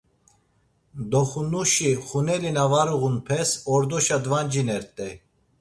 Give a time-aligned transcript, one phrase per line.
[1.11, 5.13] Doxunuşi xuneli na var uğunpes ordoşa dvancinert̆ey.